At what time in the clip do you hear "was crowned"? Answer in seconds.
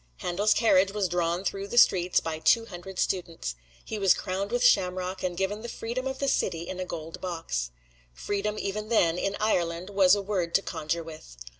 3.99-4.49